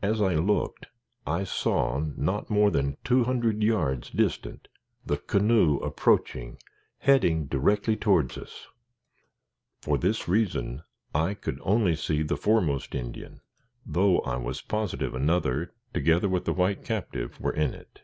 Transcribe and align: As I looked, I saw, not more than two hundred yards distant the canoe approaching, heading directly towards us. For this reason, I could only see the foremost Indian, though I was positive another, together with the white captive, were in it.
As 0.00 0.22
I 0.22 0.36
looked, 0.36 0.86
I 1.26 1.42
saw, 1.42 1.98
not 2.16 2.48
more 2.48 2.70
than 2.70 2.98
two 3.02 3.24
hundred 3.24 3.64
yards 3.64 4.10
distant 4.10 4.68
the 5.04 5.16
canoe 5.18 5.78
approaching, 5.78 6.58
heading 6.98 7.46
directly 7.46 7.96
towards 7.96 8.38
us. 8.38 8.68
For 9.82 9.98
this 9.98 10.28
reason, 10.28 10.84
I 11.12 11.34
could 11.34 11.58
only 11.64 11.96
see 11.96 12.22
the 12.22 12.36
foremost 12.36 12.94
Indian, 12.94 13.40
though 13.84 14.20
I 14.20 14.36
was 14.36 14.60
positive 14.62 15.16
another, 15.16 15.74
together 15.92 16.28
with 16.28 16.44
the 16.44 16.52
white 16.52 16.84
captive, 16.84 17.40
were 17.40 17.52
in 17.52 17.74
it. 17.74 18.02